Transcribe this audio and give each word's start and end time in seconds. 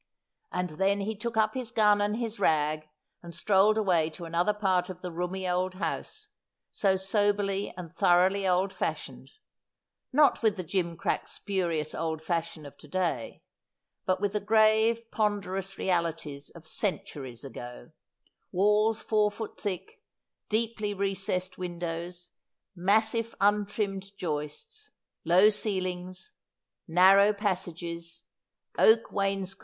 And 0.51 0.71
then 0.71 1.01
he 1.01 1.15
took 1.15 1.37
up 1.37 1.53
his 1.53 1.69
gun 1.69 2.01
and 2.01 2.17
his 2.17 2.39
rag, 2.39 2.89
and 3.21 3.35
strolled 3.35 3.77
away 3.77 4.09
to 4.09 4.25
another 4.25 4.51
part 4.51 4.89
of 4.89 5.01
the 5.03 5.11
roomy 5.11 5.47
old 5.47 5.75
house, 5.75 6.27
so 6.71 6.95
soberly 6.95 7.71
and 7.77 7.93
thoroughly 7.93 8.47
old 8.47 8.73
fashioned, 8.73 9.29
not 10.11 10.41
with 10.41 10.57
the 10.57 10.63
gimcrack 10.63 11.27
spurious 11.27 11.93
old 11.93 12.23
fashion 12.23 12.65
of 12.65 12.79
to 12.79 12.87
day, 12.87 13.43
but 14.07 14.19
with 14.19 14.33
the 14.33 14.39
grave 14.39 15.03
ponderous 15.11 15.77
realities 15.77 16.49
of 16.49 16.67
centuries 16.67 17.43
ago— 17.43 17.91
walls 18.51 19.03
four 19.03 19.29
feet 19.29 19.55
thick, 19.59 20.01
deeply 20.49 20.95
recessed 20.95 21.59
windows, 21.59 22.31
massive 22.75 23.35
un 23.39 23.67
trimmed 23.67 24.17
joists, 24.17 24.89
low 25.25 25.49
ceilings, 25.49 26.33
narrow 26.87 27.31
passages, 27.31 28.23
oak 28.79 29.11
wainscoting. 29.11 29.59